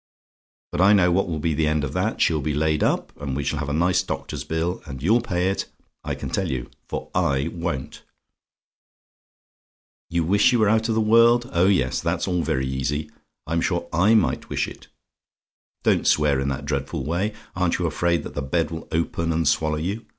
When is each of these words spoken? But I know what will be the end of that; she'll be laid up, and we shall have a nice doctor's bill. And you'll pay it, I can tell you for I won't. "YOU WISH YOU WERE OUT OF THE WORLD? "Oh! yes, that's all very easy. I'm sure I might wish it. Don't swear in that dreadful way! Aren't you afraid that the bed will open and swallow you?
But 0.71 0.81
I 0.81 0.93
know 0.93 1.11
what 1.11 1.27
will 1.29 1.37
be 1.37 1.53
the 1.53 1.67
end 1.67 1.83
of 1.83 1.93
that; 1.93 2.19
she'll 2.19 2.41
be 2.41 2.55
laid 2.55 2.81
up, 2.81 3.13
and 3.21 3.35
we 3.35 3.43
shall 3.43 3.59
have 3.59 3.69
a 3.69 3.71
nice 3.71 4.01
doctor's 4.01 4.43
bill. 4.43 4.81
And 4.87 5.03
you'll 5.03 5.21
pay 5.21 5.51
it, 5.51 5.67
I 6.03 6.15
can 6.15 6.31
tell 6.31 6.49
you 6.49 6.71
for 6.87 7.11
I 7.13 7.49
won't. 7.53 8.01
"YOU 10.09 10.23
WISH 10.23 10.53
YOU 10.53 10.57
WERE 10.59 10.69
OUT 10.69 10.89
OF 10.89 10.95
THE 10.95 11.01
WORLD? 11.01 11.51
"Oh! 11.53 11.67
yes, 11.67 12.01
that's 12.01 12.27
all 12.27 12.41
very 12.41 12.65
easy. 12.65 13.11
I'm 13.45 13.61
sure 13.61 13.87
I 13.93 14.15
might 14.15 14.49
wish 14.49 14.67
it. 14.67 14.87
Don't 15.83 16.07
swear 16.07 16.39
in 16.39 16.47
that 16.47 16.65
dreadful 16.65 17.03
way! 17.05 17.35
Aren't 17.55 17.77
you 17.77 17.85
afraid 17.85 18.23
that 18.23 18.33
the 18.33 18.41
bed 18.41 18.71
will 18.71 18.87
open 18.91 19.31
and 19.31 19.47
swallow 19.47 19.77
you? 19.77 20.07